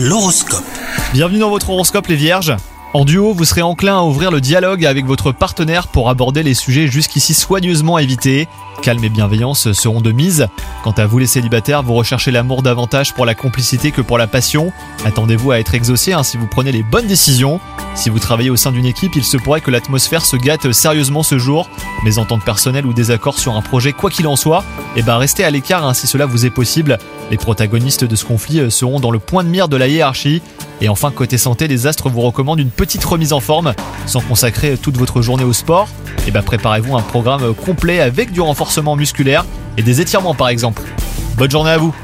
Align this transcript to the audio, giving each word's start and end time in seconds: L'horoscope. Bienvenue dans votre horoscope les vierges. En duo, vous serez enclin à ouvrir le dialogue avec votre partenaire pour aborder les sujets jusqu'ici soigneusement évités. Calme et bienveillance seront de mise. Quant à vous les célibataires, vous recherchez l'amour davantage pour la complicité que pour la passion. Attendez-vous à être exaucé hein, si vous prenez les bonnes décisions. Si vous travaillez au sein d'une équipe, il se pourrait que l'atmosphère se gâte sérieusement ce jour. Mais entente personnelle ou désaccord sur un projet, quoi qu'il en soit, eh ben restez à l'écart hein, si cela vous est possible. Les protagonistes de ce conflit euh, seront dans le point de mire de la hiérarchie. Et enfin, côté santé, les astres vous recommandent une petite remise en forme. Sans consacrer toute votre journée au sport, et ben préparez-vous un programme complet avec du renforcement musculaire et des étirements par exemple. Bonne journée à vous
L'horoscope. 0.00 0.62
Bienvenue 1.12 1.40
dans 1.40 1.50
votre 1.50 1.70
horoscope 1.70 2.06
les 2.06 2.14
vierges. 2.14 2.54
En 2.94 3.04
duo, 3.04 3.34
vous 3.34 3.44
serez 3.44 3.62
enclin 3.62 3.98
à 3.98 4.02
ouvrir 4.02 4.30
le 4.30 4.40
dialogue 4.40 4.86
avec 4.86 5.04
votre 5.04 5.32
partenaire 5.32 5.88
pour 5.88 6.08
aborder 6.08 6.44
les 6.44 6.54
sujets 6.54 6.86
jusqu'ici 6.86 7.34
soigneusement 7.34 7.98
évités. 7.98 8.46
Calme 8.80 9.02
et 9.02 9.08
bienveillance 9.08 9.72
seront 9.72 10.00
de 10.00 10.12
mise. 10.12 10.46
Quant 10.84 10.92
à 10.92 11.06
vous 11.06 11.18
les 11.18 11.26
célibataires, 11.26 11.82
vous 11.82 11.94
recherchez 11.94 12.30
l'amour 12.30 12.62
davantage 12.62 13.12
pour 13.12 13.26
la 13.26 13.34
complicité 13.34 13.90
que 13.90 14.00
pour 14.00 14.18
la 14.18 14.28
passion. 14.28 14.72
Attendez-vous 15.04 15.50
à 15.50 15.58
être 15.58 15.74
exaucé 15.74 16.12
hein, 16.12 16.22
si 16.22 16.36
vous 16.36 16.46
prenez 16.46 16.70
les 16.70 16.84
bonnes 16.84 17.08
décisions. 17.08 17.58
Si 17.96 18.08
vous 18.08 18.20
travaillez 18.20 18.50
au 18.50 18.56
sein 18.56 18.70
d'une 18.70 18.86
équipe, 18.86 19.16
il 19.16 19.24
se 19.24 19.36
pourrait 19.36 19.60
que 19.60 19.72
l'atmosphère 19.72 20.24
se 20.24 20.36
gâte 20.36 20.70
sérieusement 20.70 21.24
ce 21.24 21.38
jour. 21.38 21.68
Mais 22.04 22.18
entente 22.18 22.44
personnelle 22.44 22.86
ou 22.86 22.92
désaccord 22.92 23.38
sur 23.38 23.56
un 23.56 23.62
projet, 23.62 23.92
quoi 23.92 24.10
qu'il 24.10 24.26
en 24.26 24.36
soit, 24.36 24.64
eh 24.96 25.02
ben 25.02 25.16
restez 25.16 25.44
à 25.44 25.50
l'écart 25.50 25.84
hein, 25.84 25.94
si 25.94 26.06
cela 26.06 26.26
vous 26.26 26.46
est 26.46 26.50
possible. 26.50 26.98
Les 27.30 27.36
protagonistes 27.36 28.04
de 28.04 28.16
ce 28.16 28.24
conflit 28.24 28.60
euh, 28.60 28.70
seront 28.70 29.00
dans 29.00 29.10
le 29.10 29.18
point 29.18 29.44
de 29.44 29.48
mire 29.48 29.68
de 29.68 29.76
la 29.76 29.88
hiérarchie. 29.88 30.40
Et 30.80 30.88
enfin, 30.88 31.10
côté 31.10 31.38
santé, 31.38 31.66
les 31.66 31.86
astres 31.86 32.08
vous 32.08 32.20
recommandent 32.20 32.60
une 32.60 32.70
petite 32.70 33.04
remise 33.04 33.32
en 33.32 33.40
forme. 33.40 33.74
Sans 34.06 34.20
consacrer 34.20 34.76
toute 34.76 34.96
votre 34.96 35.22
journée 35.22 35.44
au 35.44 35.52
sport, 35.52 35.88
et 36.26 36.30
ben 36.30 36.42
préparez-vous 36.42 36.96
un 36.96 37.02
programme 37.02 37.52
complet 37.54 38.00
avec 38.00 38.32
du 38.32 38.40
renforcement 38.40 38.96
musculaire 38.96 39.44
et 39.76 39.82
des 39.82 40.00
étirements 40.00 40.34
par 40.34 40.48
exemple. 40.48 40.82
Bonne 41.36 41.50
journée 41.50 41.70
à 41.70 41.78
vous 41.78 41.94